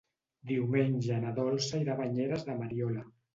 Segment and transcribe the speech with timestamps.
[0.51, 3.07] Diumenge na Dolça irà a Banyeres de Mariola.